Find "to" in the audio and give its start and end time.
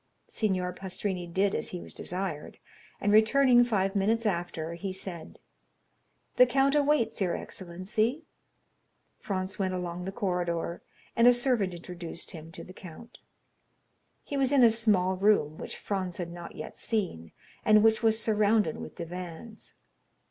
12.51-12.63